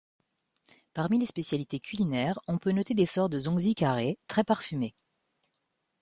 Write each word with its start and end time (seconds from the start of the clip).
Parmi 0.95 1.19
les 1.19 1.27
spécialités 1.27 1.79
culinaires, 1.79 2.39
on 2.47 2.57
peut 2.57 2.71
noter 2.71 2.95
des 2.95 3.05
sortes 3.05 3.31
de 3.33 3.37
zongzi 3.37 3.75
carrés, 3.75 4.17
très 4.27 4.43
parfumés. 4.43 4.95